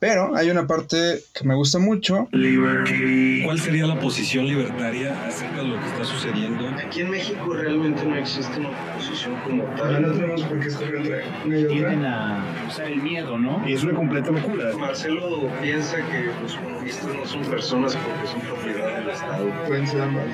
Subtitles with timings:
[0.00, 2.28] Pero hay una parte que me gusta mucho.
[2.30, 6.68] ¿Cuál sería la posición libertaria acerca de lo que está sucediendo?
[6.68, 10.02] Aquí en México realmente no existe una posición como tal.
[10.02, 12.36] No tenemos por qué escoger entre una y Tienen otra.
[12.36, 13.62] a, o sea, el miedo, ¿no?
[13.66, 14.64] Y es una completa locura.
[14.78, 19.50] Marcelo piensa que los comunistas no son personas porque son propiedad del Estado.
[19.66, 20.26] Pueden ser ambas.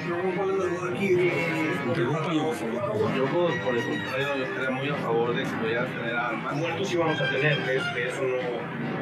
[1.87, 3.15] Interrúmpalo, por favor.
[3.17, 6.57] Yo, por por el contrario, estaría muy a favor de que pudieran tener armas.
[6.57, 8.94] Muertos sí vamos a tener, que, que eso no,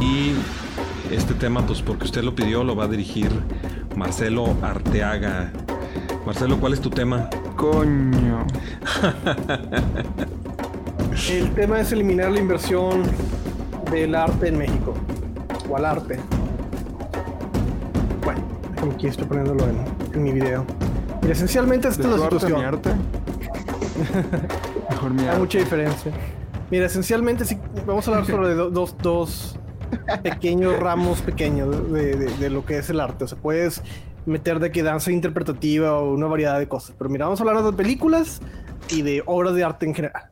[0.00, 0.34] Y
[1.12, 3.30] este tema, pues porque usted lo pidió, lo va a dirigir
[3.96, 5.52] Marcelo Arteaga.
[6.26, 7.28] Marcelo, ¿cuál es tu tema?
[7.56, 8.44] Coño.
[11.30, 13.02] El tema es eliminar la inversión
[13.90, 14.94] del arte en México.
[15.68, 16.18] O al arte.
[18.24, 18.40] Bueno,
[18.94, 19.76] aquí estoy poniéndolo en,
[20.14, 20.64] en mi video.
[21.20, 22.74] Mira, esencialmente esta ¿De es la tu arte mi situación.
[22.74, 22.90] arte?
[25.02, 26.12] Mejor mi Hay mucha diferencia.
[26.70, 27.44] Mira, esencialmente
[27.84, 29.58] vamos a hablar sobre do- dos, dos
[30.22, 33.24] pequeños ramos pequeños de, de- de lo que es el arte.
[33.24, 33.82] O sea, puedes
[34.26, 36.94] meter de que danza interpretativa o una variedad de cosas.
[36.96, 38.40] Pero mira, vamos a hablar de películas
[38.90, 40.22] y de obras de arte en general.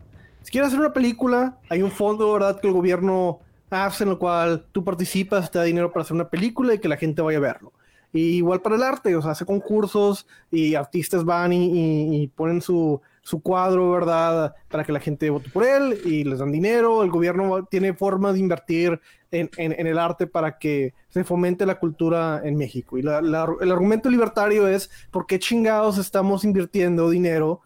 [0.42, 2.60] Si quieres hacer una película, hay un fondo, ¿verdad?
[2.60, 3.40] Que el gobierno
[3.70, 6.88] hace en el cual tú participas, te da dinero para hacer una película y que
[6.88, 7.72] la gente vaya a verlo.
[8.12, 12.26] Y igual para el arte, o sea, hace concursos y artistas van y, y- y
[12.28, 14.54] ponen su, su cuadro, ¿verdad?
[14.68, 17.02] Para que la gente vote por él y les dan dinero.
[17.02, 21.78] El gobierno tiene formas de invertir en, en- el arte para que se fomente la
[21.78, 22.98] cultura en México.
[22.98, 27.60] Y la- el argumento libertario es, ¿por qué chingados estamos invirtiendo dinero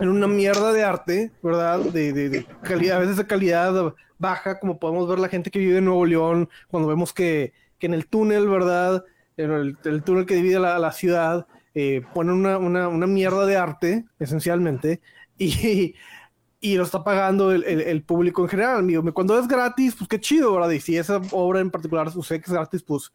[0.00, 1.80] en una mierda de arte, ¿verdad?
[1.80, 5.58] De, de- de calidad, a veces de calidad baja, como podemos ver la gente que
[5.58, 9.04] vive en Nuevo León, cuando vemos que, que en el túnel, ¿verdad?
[9.36, 13.56] En el, el túnel que divide la, la ciudad, eh, ponen una, una- mierda de
[13.56, 15.00] arte, esencialmente,
[15.38, 15.94] y,
[16.60, 19.02] y lo está pagando el, el- público en general, amigo.
[19.14, 20.70] Cuando es gratis, pues qué chido, ¿verdad?
[20.70, 23.12] Y si esa obra en particular usted que es gratis, pues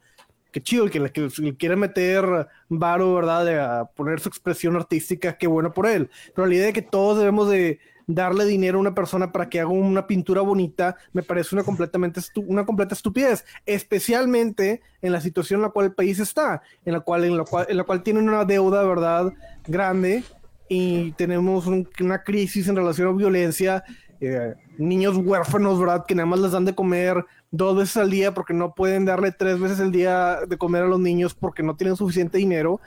[0.52, 3.80] qué chido, el que, el que le quiere meter varo, ¿verdad?
[3.82, 6.10] A poner su expresión artística, qué bueno por él.
[6.36, 9.60] Pero la idea de que todos debemos de darle dinero a una persona para que
[9.60, 15.60] haga una pintura bonita me parece una completamente una completa estupidez, especialmente en la situación
[15.60, 18.46] en la cual el país está, en la cual en la cual, en tienen una
[18.46, 19.34] deuda, ¿verdad?
[19.68, 20.24] grande
[20.70, 23.84] y tenemos un- una crisis en relación a violencia,
[24.20, 26.06] eh, niños huérfanos, ¿verdad?
[26.08, 29.32] Que nada más les dan de comer dos veces al día porque no pueden darle
[29.32, 32.80] tres veces al día de comer a los niños porque no tienen suficiente dinero.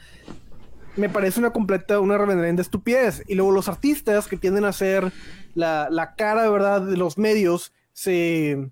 [0.96, 3.22] Me parece una completa, una reverenda estupidez.
[3.28, 5.12] Y luego los artistas que tienden a ser
[5.54, 6.82] la, la cara, ¿verdad?
[6.82, 8.70] De los medios, se...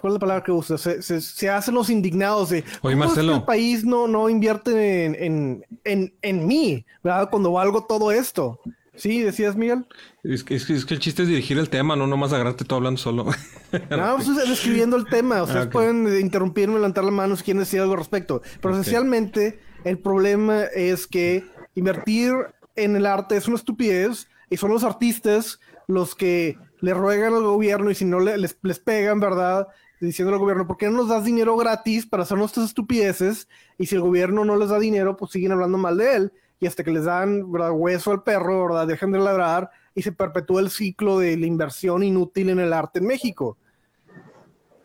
[0.00, 0.78] ¿Cuál es la palabra que usa?
[0.78, 2.58] Se, se- se hacen los indignados de...
[2.58, 3.34] Oye, "¿Cómo es que Marcelo.
[3.36, 7.28] el país no, no invierte en, en, en, en mí, ¿verdad?
[7.30, 8.60] Cuando valgo todo esto.
[8.94, 9.20] ¿Sí?
[9.20, 9.84] ¿Decías, Miguel?
[10.22, 12.98] Es que, es que- el chiste es dirigir el tema, no nomás agarrarte tú hablando
[12.98, 13.26] solo.
[13.90, 15.42] No, pues es describiendo el tema.
[15.42, 18.40] Ustedes Ah, pueden interrumpirme, levantar la mano si quieren decir algo al respecto.
[18.62, 18.80] Pero Ok.
[18.80, 19.58] esencialmente,
[19.88, 22.32] el problema es que invertir
[22.74, 27.42] en el arte es una estupidez y son los artistas los que le ruegan al
[27.44, 29.68] gobierno y si no le- les, les pegan, ¿verdad?
[30.00, 33.48] Diciendo al gobierno, ¿por qué no nos das dinero gratis para hacer nuestras estupideces?
[33.78, 36.32] Y si el gobierno no les da dinero, pues siguen hablando mal de él.
[36.60, 38.86] Y hasta que les dan hueso al perro, ¿verdad?
[38.86, 42.98] Dejan de ladrar y se perpetúa el ciclo de la inversión inútil en el arte
[42.98, 43.56] en México.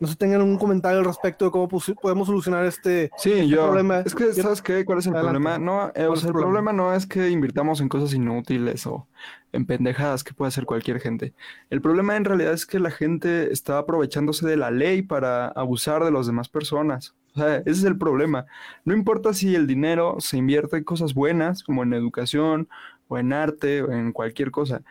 [0.02, 3.62] No sé tengan un comentario al respecto de cómo podemos solucionar este, Sí, este yo.
[3.66, 4.00] problema.
[4.00, 4.84] Es que, ¿sabes qué?
[4.84, 5.38] ¿Cuál es el Adelante.
[5.40, 5.58] problema?
[5.58, 6.72] No, eh, ¿Cuál o es sea, el el problema?
[6.72, 9.06] problema no es que invirtamos en cosas inútiles o
[9.52, 11.34] en pendejadas que puede hacer cualquier gente.
[11.70, 16.04] El problema en realidad es que la gente está aprovechándose de la ley para abusar
[16.04, 17.14] de las demás personas.
[17.34, 18.46] O sea, ese es el problema.
[18.84, 22.68] No importa si el dinero se invierte en cosas buenas, como en educación
[23.08, 24.82] o en arte o en cualquier cosa.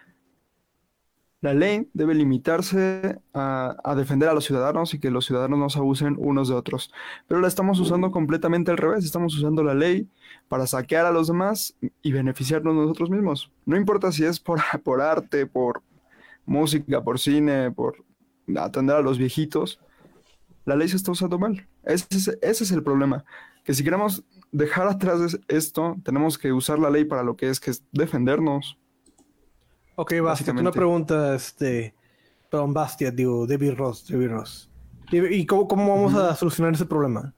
[1.41, 5.79] La ley debe limitarse a, defender a los ciudadanos y que los ciudadanos no se
[5.79, 6.91] abusen unos de otros.
[7.27, 9.03] Pero la estamos usando completamente al revés.
[9.03, 10.07] Estamos usando la ley
[10.47, 13.51] para saquear a los demás y beneficiarnos nosotros mismos.
[13.65, 14.59] No importa si es por,
[15.01, 15.81] arte, por
[16.45, 18.03] música, por cine, por
[18.55, 19.79] atender a los viejitos.
[20.65, 21.67] La ley se está usando mal.
[21.83, 23.25] Ese es, ese es el problema.
[23.63, 27.49] Que si queremos dejar atrás es- esto, tenemos que usar la ley para lo que
[27.49, 27.59] es
[27.91, 28.77] defendernos.
[30.01, 30.61] Ok, Bastia, Básicamente.
[30.61, 31.93] una pregunta, este,
[32.49, 34.67] perdón, Bastia, digo, David Ross, David Ross.
[35.11, 37.35] ¿Y, y cómo, cómo vamos a solucionar ese problema?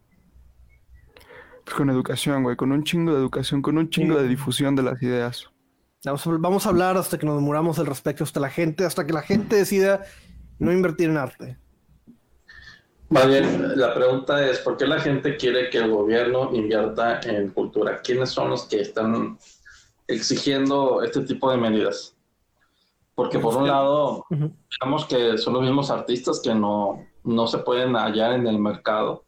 [1.66, 4.84] Pues con educación, güey, con un chingo de educación, con un chingo de difusión de
[4.84, 5.50] las ideas.
[6.06, 9.06] Vamos a, vamos a hablar hasta que nos muramos al respecto, hasta la gente, hasta
[9.06, 10.06] que la gente decida
[10.58, 11.58] no invertir en arte.
[13.10, 17.50] Más bien, la pregunta es, ¿por qué la gente quiere que el gobierno invierta en
[17.50, 18.00] cultura?
[18.02, 19.38] ¿Quiénes son los que están
[20.08, 22.13] exigiendo este tipo de medidas?
[23.16, 27.96] Porque por un lado, digamos que son los mismos artistas que no, no se pueden
[27.96, 29.26] hallar en el mercado,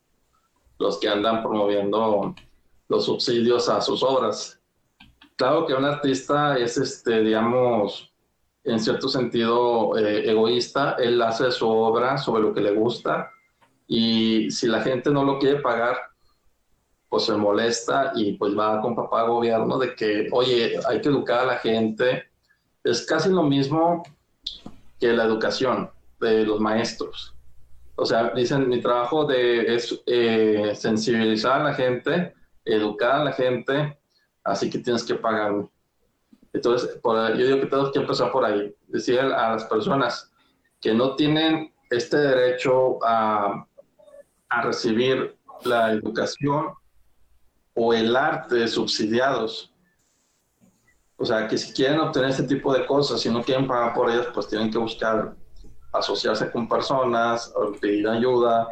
[0.79, 2.33] los que andan promoviendo
[2.87, 4.59] los subsidios a sus obras.
[5.35, 8.11] Claro que un artista es, este, digamos,
[8.63, 13.31] en cierto sentido eh, egoísta, él hace su obra sobre lo que le gusta
[13.87, 15.97] y si la gente no lo quiere pagar,
[17.09, 21.39] pues se molesta y pues va con papá gobierno de que, oye, hay que educar
[21.39, 22.25] a la gente.
[22.85, 24.03] Es casi lo mismo
[24.99, 25.89] que la educación
[26.19, 27.35] de los maestros.
[27.95, 33.33] O sea, dicen, mi trabajo de, es eh, sensibilizar a la gente, educar a la
[33.33, 33.97] gente,
[34.43, 35.67] así que tienes que pagarme.
[36.53, 38.73] Entonces, yo digo que tenemos que empezar por ahí.
[38.87, 40.31] Decir a las personas
[40.79, 43.65] que no tienen este derecho a,
[44.49, 46.67] a recibir la educación
[47.73, 49.73] o el arte subsidiados.
[51.25, 54.11] O sea, que si quieren obtener este tipo de cosas y no quieren pagar por
[54.11, 55.35] ellas, pues tienen que buscar
[55.91, 58.67] asociarse con personas, o pedir ayuda,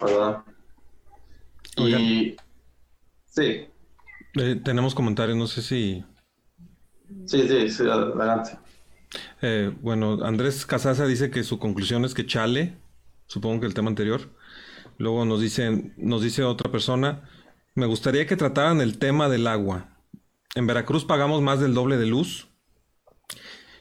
[0.00, 0.44] ¿verdad?
[1.76, 2.36] Y
[3.26, 3.68] sí,
[4.34, 6.04] Eh, tenemos comentarios, no sé si...
[7.26, 8.58] sí, sí, sí, adelante.
[9.42, 12.76] eh, bueno, Andrés Casasa dice que su conclusión es que chale,
[13.26, 14.30] supongo que el tema anterior.
[14.98, 17.28] Luego nos dice, nos dice otra persona,
[17.74, 19.89] me gustaría que trataran el tema del agua.
[20.54, 22.48] En Veracruz pagamos más del doble de luz.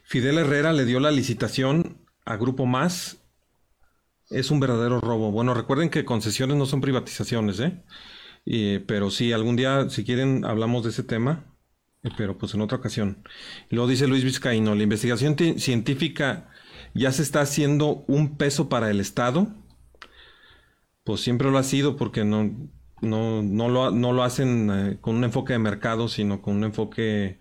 [0.04, 3.24] Fidel Herrera le dio la licitación a Grupo Más.
[4.30, 5.32] Es un verdadero robo.
[5.32, 7.84] Bueno, recuerden que concesiones no son privatizaciones, ¿eh?
[8.88, 11.46] Pero sí, algún día, si quieren, hablamos de ese tema,
[12.04, 13.24] eh, pero pues en otra ocasión.
[13.70, 16.50] Luego dice Luis Vizcaíno, la investigación ti- científica
[16.94, 19.48] ya se está haciendo un peso para el Estado.
[21.04, 22.52] Pues siempre lo ha sido porque no,
[23.02, 26.64] no, no, lo, no lo hacen eh, con un enfoque de mercado, sino con un
[26.66, 27.40] enfoque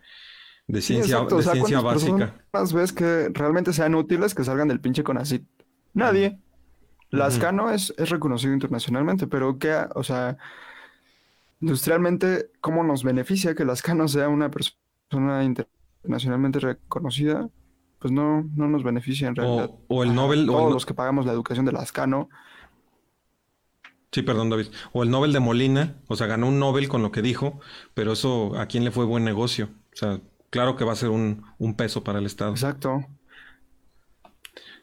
[0.67, 1.37] de Sí, ciencia, exacto.
[1.37, 2.35] de O sea, ciencia ¿cuántas básica.
[2.51, 5.45] personas ves que realmente sean útiles que salgan del pinche CONACYT?
[5.95, 6.39] Nadie.
[7.11, 10.37] Lascano es, es reconocido internacionalmente, pero ¿qué, ha- o sea,
[11.61, 17.49] industrialmente, ¿cómo nos beneficia que Lascano sea una persona internacionalmente reconocida?
[17.99, 19.71] Pues no, no nos beneficia en realidad.
[19.89, 22.29] O, o el Nobel, o el Todos no- los que pagamos la educación de Lascano,
[24.13, 24.69] Sí, perdón, David.
[24.93, 27.61] O el Nobel de Molina, o sea, ganó un Nobel con lo que dijo,
[27.95, 29.67] pero eso a quién le fue buen negocio.
[29.93, 30.21] O sea,
[30.51, 32.51] claro que va a ser un, un peso para el Estado.
[32.53, 33.07] exacto.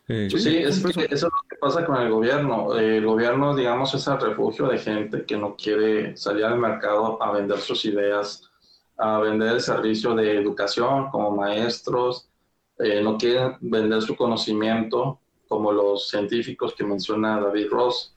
[0.08, 2.76] Eh, Pues sí, es que eso es lo que pasa con el gobierno.
[2.78, 7.32] El gobierno, digamos, es el refugio de gente que no quiere salir al mercado a
[7.32, 8.44] vender sus ideas,
[8.98, 12.30] a vender el servicio de educación como maestros,
[12.80, 18.15] eh, no quieren vender su conocimiento como los científicos que menciona David Ross.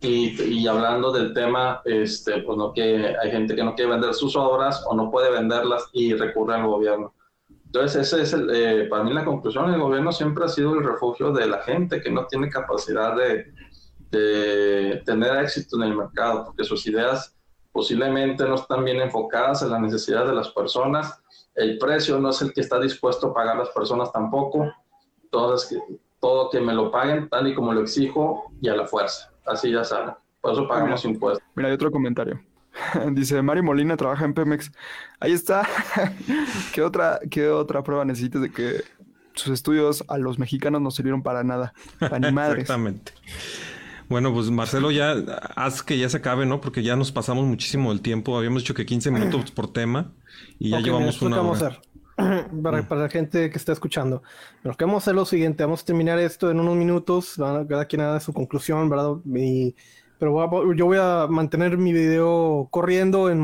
[0.00, 4.12] Y, y hablando del tema, este, pues no que hay gente que no quiere vender
[4.12, 7.14] sus obras o no puede venderlas y recurre al gobierno.
[7.66, 10.84] Entonces, ese es el, eh, para mí la conclusión, el gobierno siempre ha sido el
[10.84, 13.52] refugio de la gente que no tiene capacidad de,
[14.10, 17.34] de tener éxito en el mercado, porque sus ideas
[17.72, 21.20] posiblemente no están bien enfocadas en las necesidades de las personas,
[21.56, 24.72] el precio no es el que está dispuesto a pagar las personas tampoco,
[25.24, 25.80] entonces
[26.24, 29.70] todo que me lo paguen tal y como lo exijo y a la fuerza, así
[29.70, 31.46] ya saben, por eso pagamos impuestos.
[31.54, 32.40] Mira, hay otro comentario.
[33.12, 34.72] Dice, Mario Molina trabaja en Pemex.
[35.20, 35.68] Ahí está.
[36.72, 38.82] ¿Qué otra, qué otra prueba necesitas de que
[39.34, 41.74] sus estudios a los mexicanos no sirvieron para nada?
[42.00, 42.62] Para ni madres.
[42.62, 43.12] Exactamente.
[44.08, 45.12] Bueno, pues Marcelo, ya
[45.56, 46.62] haz que ya se acabe, ¿no?
[46.62, 48.38] Porque ya nos pasamos muchísimo del tiempo.
[48.38, 50.12] Habíamos dicho que 15 minutos por tema
[50.58, 51.74] y ya mira, llevamos una que vamos a hora.
[51.76, 51.93] hacer.
[52.62, 54.22] Para, para la gente que está escuchando.
[54.62, 57.38] Lo que vamos a hacer es lo siguiente, vamos a terminar esto en unos minutos,
[57.40, 59.16] a- cada quien haga su conclusión, ¿verdad?
[59.34, 59.74] Y-
[60.18, 63.40] pero voy a- yo voy a mantener mi video corriendo en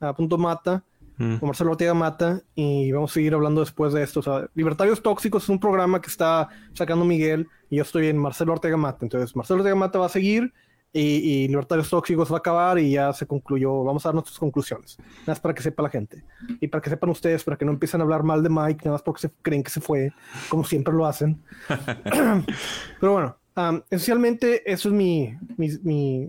[0.00, 0.84] marceloartea.mata
[1.18, 1.36] Mm.
[1.38, 4.20] con Marcelo Ortega Mata y vamos a seguir hablando después de esto.
[4.20, 8.16] O sea, Libertarios Tóxicos es un programa que está sacando Miguel y yo estoy en
[8.18, 8.98] Marcelo Ortega Mata.
[9.02, 10.52] Entonces, Marcelo Ortega Mata va a seguir
[10.92, 13.82] y, y Libertarios Tóxicos va a acabar y ya se concluyó.
[13.82, 14.98] Vamos a dar nuestras conclusiones.
[14.98, 16.22] Nada más para que sepa la gente
[16.60, 18.92] y para que sepan ustedes, para que no empiecen a hablar mal de Mike, nada
[18.92, 20.12] más porque se creen que se fue,
[20.48, 21.42] como siempre lo hacen.
[23.00, 26.28] Pero bueno, am, esencialmente eso es mi, mi, mi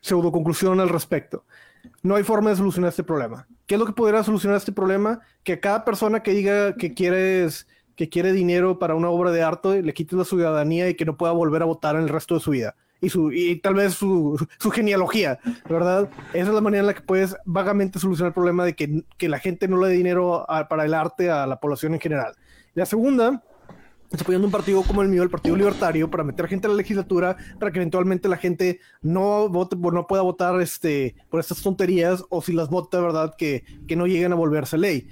[0.00, 1.44] pseudo conclusión al respecto.
[2.02, 3.46] No hay forma de solucionar este problema.
[3.66, 5.20] ¿Qué es lo que podría solucionar este problema?
[5.42, 7.66] Que cada persona que diga que quieres
[7.96, 11.16] que quiere dinero para una obra de arte le quites la ciudadanía y que no
[11.16, 12.74] pueda volver a votar en el resto de su vida.
[13.04, 16.08] Y, su, y tal vez su, su genealogía, ¿verdad?
[16.32, 19.28] Esa es la manera en la que puedes vagamente solucionar el problema de que, que
[19.28, 22.34] la gente no le dé dinero para el arte a la población en general.
[22.74, 23.42] La segunda
[24.20, 27.36] apoyando un partido como el mío, el Partido Libertario, para meter gente a la legislatura,
[27.58, 32.42] para que eventualmente la gente no vote, no pueda votar este, por estas tonterías, o
[32.42, 33.34] si las vota, ¿verdad?
[33.36, 35.08] Que, que no lleguen a volverse ley.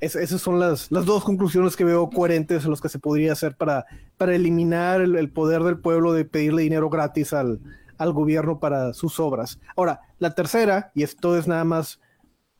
[0.00, 3.32] Es- esas son las, las dos conclusiones que veo coherentes en los que se podría
[3.32, 7.60] hacer para, para eliminar el, el poder del pueblo de pedirle dinero gratis al,
[7.98, 9.60] al gobierno para sus obras.
[9.76, 12.00] Ahora, la tercera, y esto es nada más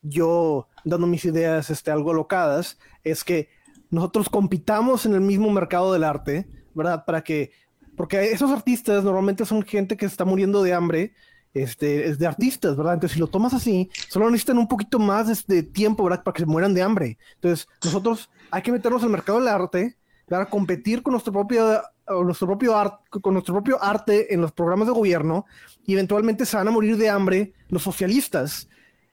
[0.02, 3.48] yo dando mis ideas este, algo alocadas, es que
[3.90, 7.04] nosotros compitamos en el mismo mercado del arte, ¿verdad?
[7.06, 7.52] Para que,
[7.96, 11.14] porque esos artistas normalmente son gente que está muriendo de hambre,
[11.54, 12.94] este, es de artistas, ¿verdad?
[12.94, 16.22] Entonces, si lo tomas así, solo necesitan un poquito más este, tiempo, ¿verdad?
[16.22, 17.16] Para que se mueran de hambre.
[17.36, 19.96] Entonces, nosotros hay que meternos al mercado del arte,
[20.28, 21.82] para competir con nuestro propio,
[22.24, 25.46] nuestro propio arte, con nuestro propio arte en los programas de gobierno,
[25.86, 28.68] y eventualmente se van a morir de hambre los socialistas.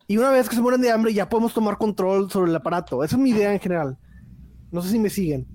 [0.08, 3.04] Y una vez que se mueren de hambre, ya podemos tomar control sobre el aparato.
[3.04, 3.98] Esa es mi idea en general.
[4.72, 5.48] No sé si me siguen.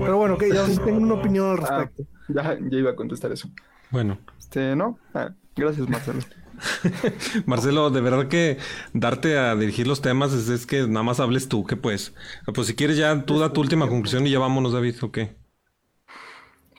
[0.00, 2.04] Pero bueno, que ya tengo una opinión al respecto.
[2.28, 3.50] Ya, ya iba a contestar eso.
[3.90, 4.98] Bueno, Este, ¿no?
[5.14, 6.24] Ah, gracias, Marcelo.
[7.46, 8.58] Marcelo, de verdad que
[8.92, 12.14] darte a dirigir los temas es, es que nada más hables tú, que pues.
[12.54, 15.36] Pues si quieres ya tú da tu última conclusión y ya vámonos, David, ¿o qué?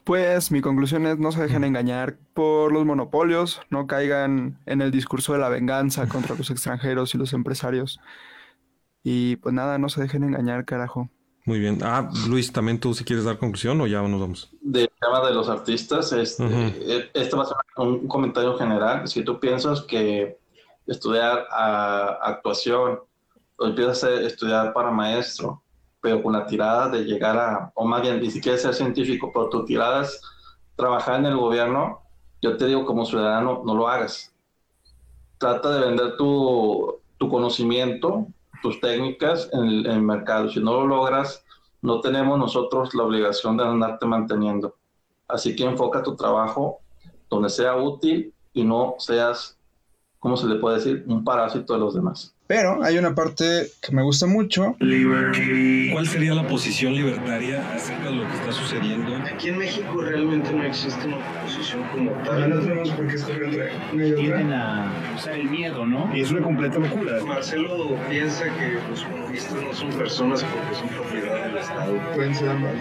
[0.04, 4.92] Pues mi conclusión es no se dejen engañar por los monopolios, no caigan en el
[4.92, 8.00] discurso de la venganza contra los extranjeros y los empresarios.
[9.04, 11.10] Y pues nada, no se dejen engañar, carajo.
[11.46, 11.80] Muy bien.
[11.82, 14.50] Ah, Luis, también tú si quieres dar conclusión o ya nos vamos.
[14.62, 19.08] del tema de los artistas, este, este va a ser un comentario general.
[19.08, 20.38] Si tú piensas que
[20.86, 23.00] estudiar ah, actuación
[23.58, 25.64] o empiezas a estudiar para maestro,
[26.02, 29.50] pero con la tirada de llegar a, o más bien, ni siquiera ser científico, pero
[29.50, 30.22] tu tirada es
[30.76, 32.02] trabajar en el gobierno,
[32.42, 34.34] yo te digo como ciudadano, no lo hagas.
[35.38, 38.28] Trata de vender tu, tu conocimiento,
[38.62, 40.50] tus técnicas en el, en el mercado.
[40.50, 41.44] Si no lo logras,
[41.82, 44.76] no tenemos nosotros la obligación de andarte manteniendo.
[45.28, 46.80] Así que enfoca tu trabajo
[47.30, 49.58] donde sea útil y no seas,
[50.20, 51.04] ¿cómo se le puede decir?
[51.08, 52.36] Un parásito de los demás.
[52.48, 54.76] Pero hay una parte que me gusta mucho.
[54.78, 59.16] ¿Cuál sería la posición libertaria acerca de lo que está sucediendo?
[59.34, 61.41] Aquí en México realmente no existe una
[61.92, 62.50] como Ya tal.
[62.50, 64.84] no tenemos por qué escoger entre una y tienden otra.
[65.12, 66.10] a usar el miedo, ¿no?
[66.16, 67.20] Y es una completa locura.
[67.26, 71.98] Marcelo piensa que los comunistas no son personas porque son propiedad del Estado.
[72.16, 72.74] Pueden ser ambas.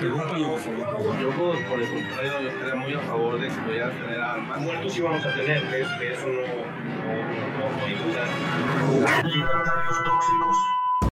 [0.00, 1.30] Yo,
[1.68, 4.60] por el contrario, estaría muy a favor de que tener armas.
[4.60, 7.14] Muertos sí vamos a tener, de, eso no, no,
[7.58, 9.22] no, no hay duda.
[9.24, 10.83] Libertarios tóxicos.